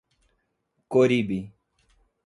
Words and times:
Coribe 0.89 1.53